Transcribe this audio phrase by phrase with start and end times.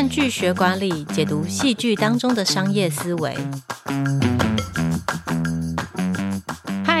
[0.00, 3.36] 看剧学管理，解读戏剧当中的商业思维。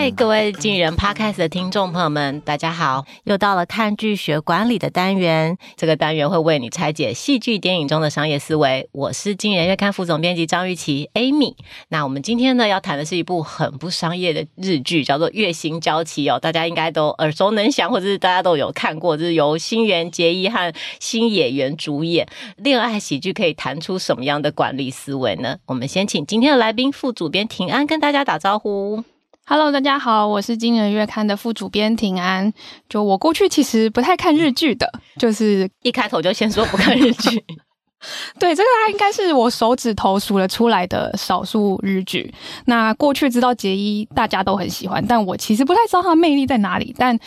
[0.00, 3.04] 嗨，各位经人 Podcast 的听众朋友们，大家好！
[3.24, 8.88] 又到了看剧学管理的单元，这个单元会为你拆解戏剧电影中的商业思维。
[8.92, 11.54] 我是经人月刊副总编辑张玉琦 Amy。
[11.90, 25.58] 那我们今天呢要谈的是一部很不商业的日剧，叫做《月薪娇妻》哦，大家应该都耳熟能详，或者是大家都有看过，就是由新垣结衣和新野源主演恋爱喜剧，可以谈出什么样的管理思维呢？
[25.66, 29.04] 我们先请今天的来宾副主编庭安跟大家打招呼。
[29.52, 32.52] Hello，大家好，我是今人月刊的副主编庭安。
[32.88, 37.44] 就我过去其实不太看日剧的，就是一开头就先说不看日剧。
[38.38, 42.32] 对，这个它应该是我手指头数了出来的少数日剧。
[42.66, 46.94] 那过去知道结衣，大家都很喜欢，但我其实不太知道它的魅力在哪里。
[46.96, 47.18] 但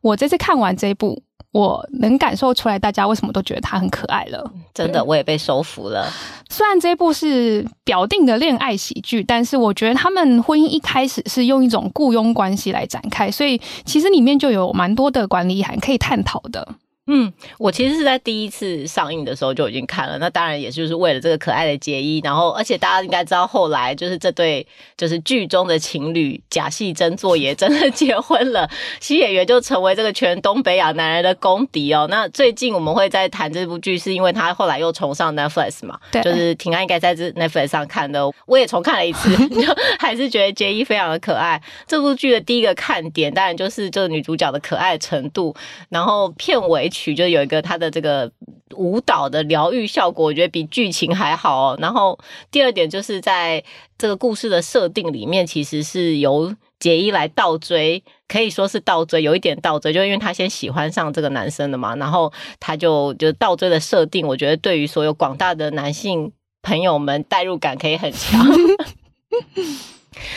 [0.00, 1.24] 我这次看完这一部。
[1.54, 4.52] 我能感受出来，大家为什么都觉得他很可爱了。
[4.74, 6.10] 真的，我也被收服了。
[6.50, 16.66] 虽然这部是表定的恋爱喜剧，但是我觉得他们婚姻一开始是用一种雇佣关系来展开，所以其实里面就有蛮多的管理函可以探讨的。
[17.06, 24.66] 嗯，我其实是在第一次上映的时候就已经看了，那当然也就是为了这个可爱的杰伊，然后而且大家应该知道后来就是这对
[24.96, 28.66] 就是剧中的情侣假戏真做也真的 结婚了，
[29.00, 32.06] 新演员就成为这个全东北亚男人的公敌哦。
[32.08, 39.62] 那最近我们会在谈这部剧，是因为他后来又重上 Netflix 嘛，对，就是庭安应该在这 Netflix 上看的，我也重看了一次， 就
[39.98, 41.62] 还是觉得杰伊非常的可爱。
[41.86, 45.54] 这部剧的第一个看点当然就是这个女主角的可爱程度，
[45.90, 46.90] 然后片尾。
[46.94, 48.30] 曲就有一个他的这个
[48.76, 51.78] 舞蹈的疗愈效果，我觉得比剧情还好哦。
[51.80, 52.18] 然后
[52.50, 53.62] 第二点就是在
[53.98, 68.46] 这个故事的设定里面，其实是由结衣来倒追，可以说是倒追，有一点倒追，就因为他先喜欢上这个男生的嘛，然后他就就倒追的设定，我觉得对于所有广大的男性朋友们代入感可以很强。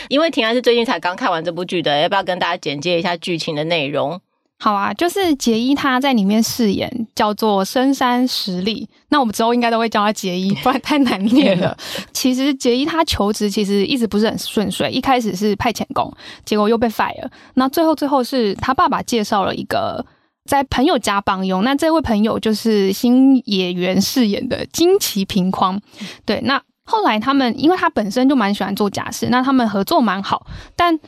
[0.08, 4.20] 因为婷安是最近才刚看完这部剧的，要不要跟大家简介一下剧情的内容？
[4.60, 11.76] 好啊，就是杰伊他在里面饰演叫做深山实力，那我们之后应该都会叫他杰伊，不然太难 念了。
[12.12, 16.12] 其实杰伊他求职其实一直不是很顺遂，一开始是派遣工，
[16.44, 20.04] 结果又被 fire，那最后最后是他爸爸介绍了一个
[20.44, 25.80] 在朋友家帮佣，那这位朋友就是新野原饰演的金崎平匡。
[26.26, 30.98] 对，那后来他们因为他本身就蛮喜欢做家事，那他们合作蛮好，但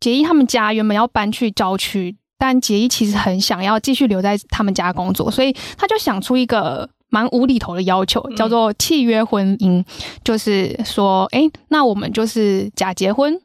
[0.00, 2.16] 杰伊他们家原本要搬去郊区。
[2.46, 9.82] 但杰伊其实很想要继续留在他们家工作，所以他就想出一个蛮无厘头的要求，叫做契约婚姻，
[10.22, 13.40] 就是说，哎，那我们就是假结婚，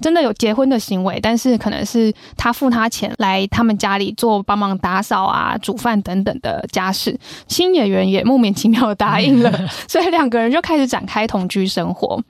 [0.00, 7.18] 真的有结婚的行为，但是可能是他付他钱来他们家里做帮忙打扫啊、煮饭等等的家事，
[7.48, 9.50] 新演员也莫名其妙的答应了，
[9.90, 12.22] 所以两个人就开始展开同居生活。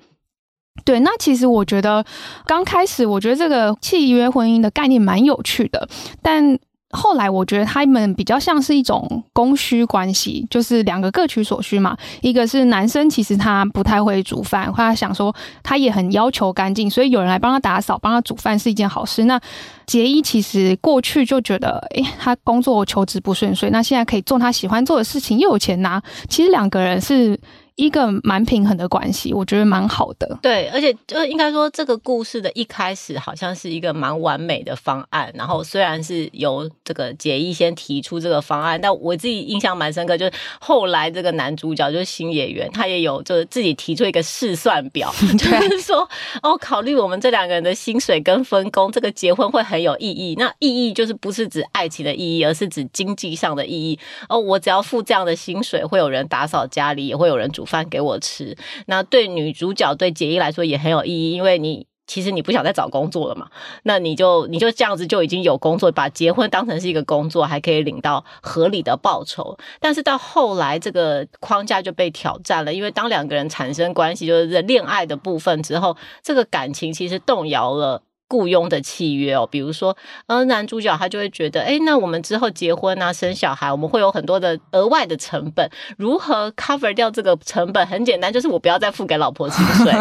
[0.84, 2.04] 对，那其实我觉得
[2.46, 5.88] 刚开始，我觉得这个契约婚姻的概念蛮有趣的，
[6.22, 6.56] 但
[6.90, 11.96] 后来我觉得他们比较像是一种供需关系，就是两个各取所需嘛。
[12.22, 15.34] 一个是男生其实他不太会煮饭，他想说
[15.64, 19.24] 他也很要求干净，所以有人来帮他打扫、帮他煮饭是一件好事。
[19.24, 19.38] 那
[19.84, 27.38] 结衣其实过去就觉得，诶，他工作求职不顺遂，那现在可以做他喜欢做的事情，又有钱拿，其实两个人是。
[27.76, 30.38] 一个蛮平衡的关系，我觉得蛮好的。
[30.42, 35.30] 对，而且就应该说，这个故事的一开始好像是一个蛮完美的方案。
[35.34, 46.08] 然后虽然是由这个结衣先提出这个方案，但我自己印象蛮深刻，就是后来这个男主角就是新演员，他也有就是自己提出一个试算表， 就是说
[46.42, 50.34] 哦，考虑我们这两个人的薪水跟分工，这个结婚会很有意义。
[50.38, 53.98] 那意义就是不是指爱情的意义，而是指经济上的意义。
[54.30, 58.56] 哦，我只要付这样的薪水，会有人打扫家里，也会有人煮饭给我吃，
[58.86, 63.48] 那对女主角对杰伊来说也很有意义，因为你其实你不想再找工作了嘛，
[63.82, 69.58] 那你就你就这样子就已经有工作，把结婚当成是一个工作，还可以领到合理的报酬。
[69.80, 78.02] 但是到后来这个框架就被挑战了，因为当两个人产生关系，就是恋爱的部分之后，这个感情其实动摇了。
[78.28, 79.96] 雇佣的契约哦，比如说，
[80.26, 87.86] 呃，男主角他就会觉得，诶，那我们之后结婚啊，生小孩，我们会有很多的额外的成本，如何 cover 掉这个成本？
[87.86, 89.92] 很简单，就是我不要再付给老婆薪水，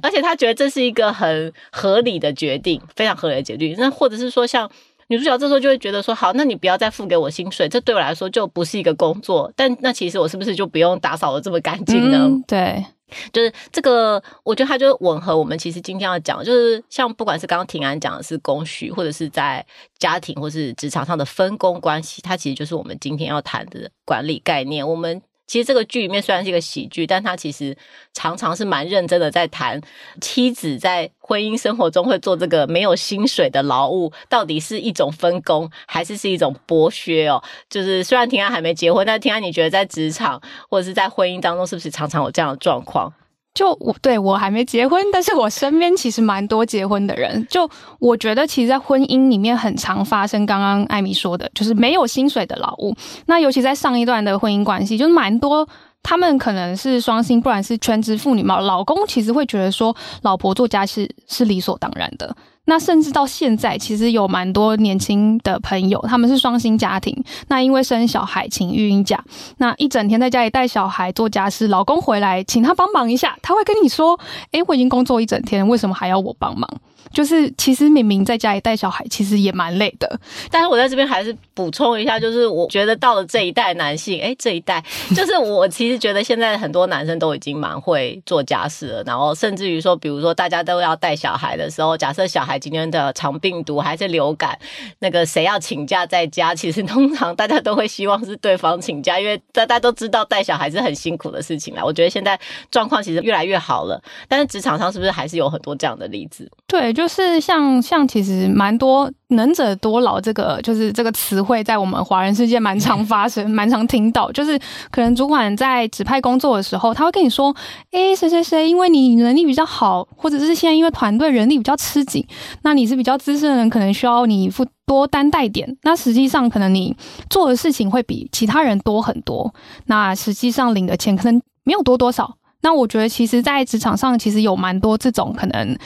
[0.00, 3.74] 而且他觉得这是一个很合理的决定，非常合理的决定。
[3.78, 4.70] 那或者是说，像
[5.08, 12.18] 女主角这时候就会觉得说，好，那你不要再付给我薪水，这对我来说就不是一个工作，但那其实我是不是就不用打扫得这么干净呢？
[12.22, 12.84] 嗯，对。
[13.32, 19.64] 就是这个，我觉得它就吻合我们其实今天要讲，就是像不管是刚刚庭安讲的是供需，或者是在
[19.98, 24.86] 家庭或是职场上的分工关系，它其实就是我们今天要谈的管理概念。
[24.86, 25.20] 我们
[25.52, 27.76] 其实这个剧里面虽然是一个喜剧，但他其实
[28.14, 29.78] 常常是蛮认真的在谈
[30.18, 37.42] 妻子在婚姻生活中会做这个没有薪水的劳务，到底是一种分工，还是是一种剥削哦？
[37.68, 40.40] 就是虽然天安还没结婚，但天安你觉得在职场
[40.70, 43.12] 或者是在婚姻当中，是不是常常有这样的状况？
[43.54, 47.46] 就我对我还没结婚， 但是我身边其实蛮多结婚的人。
[47.50, 47.68] 就
[47.98, 52.94] 我觉得，其实，在婚姻里面很常发生，刚刚艾米说的，就是没有薪水的劳务。
[53.26, 55.68] 那尤其在上一段的婚姻关系，就是蛮多
[56.02, 58.58] 他们可能是双薪，不然是全职妇女嘛。
[58.60, 62.34] 老公其实会觉得说，老婆做家事是理所当然的。
[62.64, 67.16] 那甚至到现在，其实有蛮多年轻的朋友，他们是双薪家庭。
[67.48, 69.22] 那因为生小孩请育婴假，
[69.58, 74.18] 那一整天在家里带小孩做家事，老公回来请他帮忙一下，他会跟你说
[74.52, 76.68] ：“诶，我已经工作一整天，为什么还要我帮忙？”
[77.12, 80.18] 就是其实明明在家里带小孩，其实也蛮累的。
[80.50, 84.82] 但是我在这边还是补充一下，就是我觉得到了这一代男性，诶，这一代
[85.14, 94.58] 就是我 其实觉得现在很多男生都已经蛮会做家事了，然后甚至于说，比如说大家都要带小孩的时候，假设小孩今天的肠病毒还是流感，
[95.00, 101.82] 那个谁要请假在家，其实通常大家都会希望是对方请假，因为大家都知道带小孩是很辛苦的事情啦。
[101.84, 102.38] 我觉得现在
[102.70, 106.50] 状况其实越来越好了，但是职场上是不是还是有很多这样的例子？
[106.66, 114.30] 对，就是像像其实蛮多能者多劳这个就是这个词汇在我们华人世界蛮常发生，蛮常听到。
[114.32, 114.58] 就是
[114.90, 117.54] 可能主管在指派工作的时候，他会跟你说
[117.92, 122.26] ：“诶，谁谁谁，因为你能力比较好，或者是现在因为团队人力比较吃紧，
[122.62, 125.76] 那你是比较资深的人，可能需要你付多担待点。
[125.82, 126.96] 那实际上可能你
[127.30, 129.52] 做的事情会比其他人多很多，
[129.86, 132.36] 那实际上领的钱可能没有多多少。
[132.62, 135.76] 那我觉得其实，在职场上其实有蛮多这种可能。”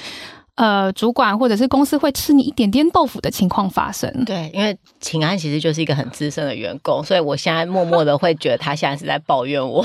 [0.56, 4.10] 呃，主管或者是公司会吃你一点点豆腐的情况发生。
[4.24, 9.84] 对，因为秦安其实就是一个很资深的员工，所以我现在默默的会觉得他现在是在抱怨我。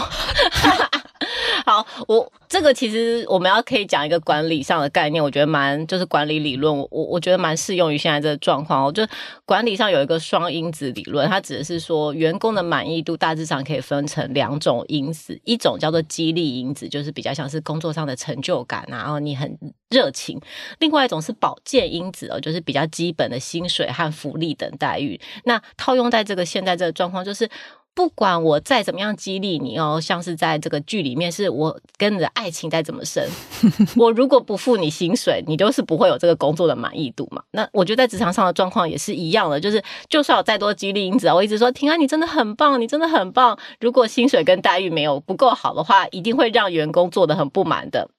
[1.65, 2.31] 好，我。
[2.51, 8.91] 这个其实我们要可以讲一个管理上的概念，我觉得蛮就是管理理论，我我觉得蛮适用于现在这个状况哦。
[8.91, 9.07] 就
[9.45, 19.57] 管理上有一个双因子理论，它指的是说员工的满意度大致上可以分成两种因子，一种叫做激励因子，就是比较像是工作上的成就感，然后你很
[19.89, 20.37] 热情；
[20.79, 25.17] 另外一种是保健因子哦，就是比较基本的薪水和福利等待遇。
[25.45, 27.49] 那套用在这个现在这个状况，就是。
[27.93, 33.29] 不管我再怎么样激励你哦，像是在这个剧里面，是我跟你的爱情再怎么深，
[33.97, 37.43] 我如果不付你薪水，你都是不会有这个工作的满意度嘛。
[37.51, 43.57] 那我觉得在职场上的状况也是一样的，就是就算有再多激励因子，我一直说婷安你真的很棒，你真的很棒。
[43.79, 48.09] 如果薪水跟待遇没有不够好的话，一定会让员工做得很不满的。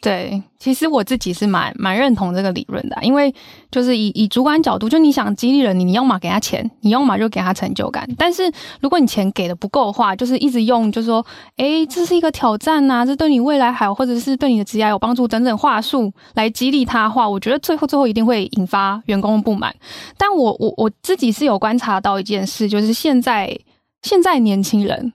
[0.00, 3.32] 对，其实我自己是蛮蛮认同这个理论的，因为
[3.70, 8.08] 就是以以主管角度，就你想激励人，你你要么给他钱，你要么就给他成就感。
[8.16, 8.50] 但是
[8.80, 11.24] 如果你钱给的不够的话，就是一直用，就是说，
[11.56, 19.74] 诶，这是一个挑战呐、这对你未来好，或者是对你的职业有帮助等等话术来激励他的话，我觉得最后最后一定会引发员工的不满。
[20.16, 23.58] 但我我我自己是有观察到一件事，就是现在
[24.02, 25.12] 现在年轻人。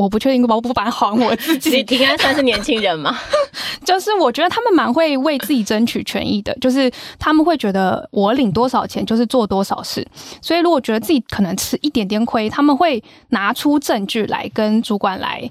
[0.00, 1.84] 我不确定，我不反还我自己。
[1.90, 3.14] 应该算是年轻人嘛？
[3.84, 10.06] 就是我觉得他们蛮会为自己争取权益的，就是他们会觉得我领多少钱就是做多少事，
[10.40, 15.50] 所以如果觉得自己可能吃一点点亏，他们会拿出证据来跟主管来，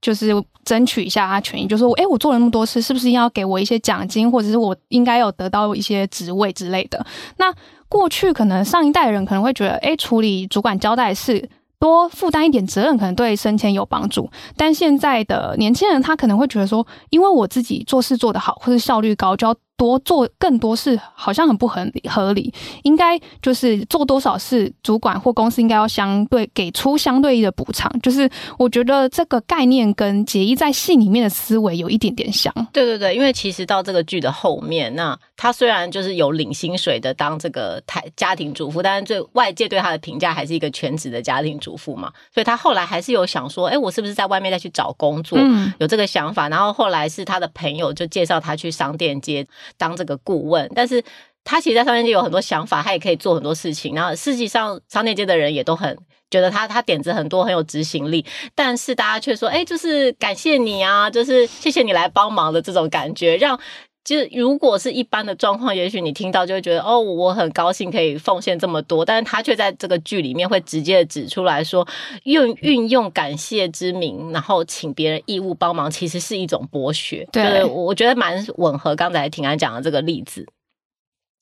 [0.00, 0.32] 就是
[0.64, 7.06] 争取一下他权益，就是说，哎，我做了那么多事，是不是要给我一些奖金，或者是我应该有得到一些职位之类的？
[7.36, 7.54] 那
[7.88, 11.48] 过去可能上一代人可能会觉得，哎，处理主管交代的事。
[11.78, 14.30] 多负担一点责任，可能对升迁有帮助。
[14.56, 19.54] 但现在的年轻人，他可能会觉得说，因为我自己做事做得好，或者效率高，就要。
[19.76, 22.52] 多做更多事好像很不合理，合理
[22.84, 27.90] 应该就是做多少事，主管或公司应该要相对给出相对应的补偿。
[28.00, 28.28] 就是
[28.58, 32.54] 我觉得这个概念跟杰一在戏里面的思维有一点点像。
[32.72, 45.36] 对对对，因为其实到这个剧的后面，那他虽然就是有领薪水的当这个台家庭主妇，但是最外界对他的评价还是一个全职的家庭主妇嘛，所以他后来还是有想说，哎，我是不是在外面再去找工作？
[45.40, 46.48] 嗯，有这个想法。
[46.48, 49.44] 然后后来是他的朋友就介绍他去商店街。
[49.76, 51.02] 当这个顾问，但是
[51.44, 53.94] 他其实，在商业界有很多想法，他也可以做很多事情。
[53.94, 55.96] 然后，实际上，商业界的人也都很
[56.30, 58.24] 觉得他，他点子很多，很有执行力。
[58.54, 63.60] 但是，大家却说：“哎，就是感谢你啊，就是谢谢你来帮忙的这种感觉。”让
[64.04, 71.86] 就是如果是一般的状况，也许你听到就会觉得：“哦，我很高兴可以奉献这么多。”但是他却在这个剧里面会直接指出来说，
[72.24, 77.26] 用运用感谢之名，然后请别人义务帮忙，其实是一种剥削。
[77.32, 80.46] 对，我觉得蛮吻合刚才婷安讲的这个例子。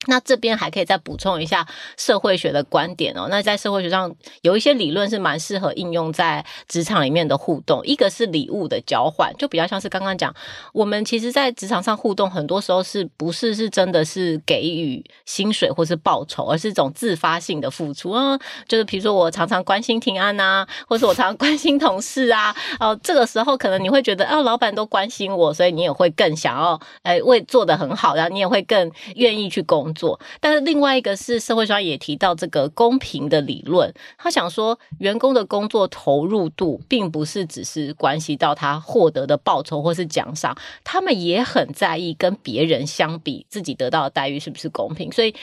[0.06, 1.66] 那这边还可以再补充一下
[1.96, 3.28] 社会学的观点哦。
[3.30, 7.80] 那在社会学上有一些理论是蛮适合应用在职场里面的互动。
[7.84, 10.34] 一个是礼物的交换，就比较像是刚刚讲，
[10.72, 18.36] 我们其实在职场上互动，很多时候是不是是真的是给予薪水或是报酬，而是一种自发性的付出啊。
[18.66, 30.18] 就是比如说我常常关心庭安啊，或是我常常关心同事啊，哦，这个时候可能你会觉得啊，老板都关心我，所以你也会更想要哎为做得很好，然后你也会更愿意去工作。
[30.40, 45.10] 但是另外一个是社会上也提到这个公平的理论，他想说员工的工作投入度并不是只是关系到他获得的报酬或是奖赏，他们也很在意跟别人相比自己得到的待遇是不是公平。
[45.12, 45.34] 所以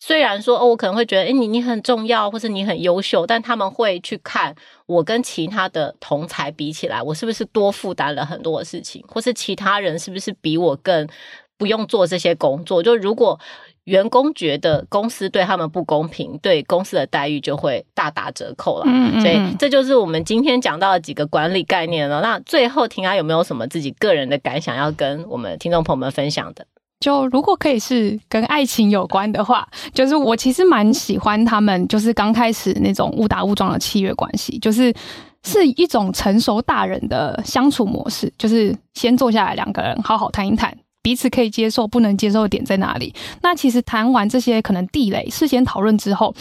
[0.00, 4.54] 虽然说哦，我可能会觉得诶，你你很重要或是你很优秀，但他们会去看
[4.86, 11.08] 我跟其他的同才比起来，我是不是多负担了很多的事情，或是其他人是不是比我更
[11.56, 12.82] 不用做这些工作？
[12.82, 13.38] 就如果。
[13.88, 18.84] 员工觉得公司对他们不公平，对公司的待遇就会大打折扣了。
[18.86, 22.20] 嗯嗯，所以这就是我们今天讲到的几个管理概念了。
[22.20, 26.66] 那最后，婷安有没有什么自己个人的感想要跟我们听众朋友们分享的？
[27.00, 34.92] 就如果可以是跟爱情有关的话，就是我其实蛮喜欢他们，就是刚开始那种误打误撞的契约关系，就是
[35.44, 40.76] 是一种成熟大人的相处模式，就是先坐下来两个人好好谈一谈。
[41.08, 43.14] 彼此可以接受、不能接受的点在哪里？
[43.40, 46.34] 那其实谈完这些可能地雷，事先讨论之后，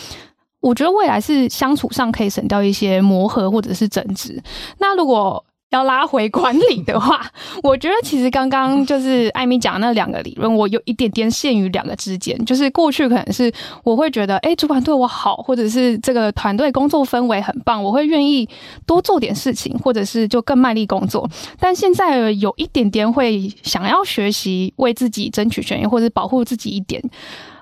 [0.59, 4.43] 我觉得未来是相处上可以省掉一些磨合或者是争执。
[4.79, 7.29] 那如果要拉回管理的话，
[7.62, 12.38] 我觉得其实刚刚就是艾米讲那两个理论，我有一点点限于两个之间。
[12.45, 13.51] 就是过去可能是
[13.83, 18.47] 我会觉得，哎，主管对我好，或者是这个团队工作氛围很棒，我会愿意
[18.86, 21.29] 多做点事情，或者是就更卖力工作。
[21.59, 27.03] 但现在有一点点会想要学习为自己争取权益，或者保护自己一点。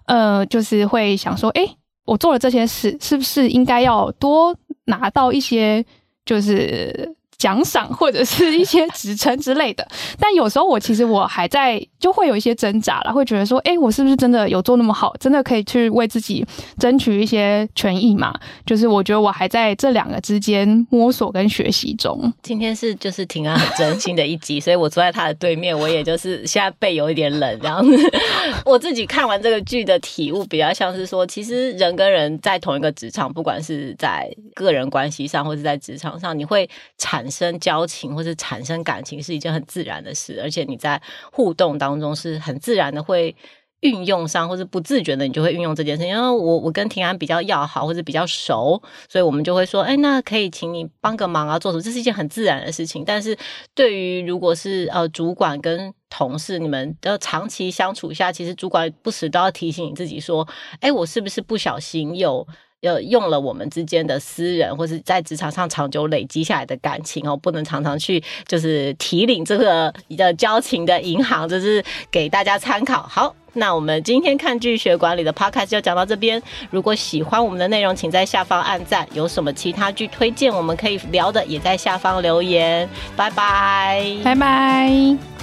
[0.05, 1.67] 呃，就是会想说，哎，
[2.05, 5.83] 我做了这些事，是不是应该要多拿到一些，
[6.23, 7.15] 就是。
[7.37, 9.87] 奖赏 或者是一些职称之类的，
[10.19, 16.45] 但有时候我其实我还在就会有一些挣扎了，会觉得说，哎，我是不是真的有做那么好，真的可以去为自己
[16.79, 18.33] 争取一些权益嘛？
[18.65, 22.31] 就是我觉得我还在这两个之间摸索跟学习中。
[22.41, 28.11] 今天是就是挺安很真心的一集，所以我坐在他的对面，我也就是现在背有一点冷这样子。
[28.65, 37.24] 我自己看完这个剧的体悟比较像是说，其实人跟人在同一个职场，不管是在个人关系上，或是在职场上，你会产。
[37.25, 41.01] 产生交情或者产生感情是一件很自然的事，而且你在
[41.31, 43.35] 互动当中是很自然的会
[43.79, 46.05] 运用上，或是不自觉的你就会运用这件事。
[46.05, 48.79] 因为我我跟庭安比较要好，或者比较熟，
[49.09, 51.81] 所以我们就会说，哎，那可以请你帮个忙啊，做什么？
[51.81, 53.03] 这是一件很自然的事情。
[53.03, 53.35] 但是
[53.73, 60.47] 对于如果是呃主管跟同事，你们的长期相处下，其实主管不时都要提醒你自己说，
[60.79, 62.47] 哎，我是不是不小心有。
[62.85, 73.01] 呃，用了我们之间的私人，或是在职场上长久累积下来的感情哦，不能常常去就是提领这个的交情的银行，这是给大家参考。
[73.01, 76.39] 好，那我们今天看剧学管理的 podcast 就讲到这边。
[76.69, 79.07] 如果喜欢我们的内容，请在下方按赞。
[79.13, 82.87] 有什么其他剧推荐我们可以聊的，也在下方留言。
[83.15, 85.34] 拜拜，拜拜。